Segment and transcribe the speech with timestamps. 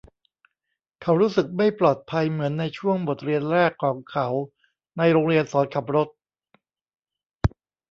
[1.01, 4.27] เขารู้สึกไม่ปลอดภัยเหมือนในช่วงบทเรียนแรกของเขา
[4.97, 6.07] ในโรงเรียนสอนขับรถ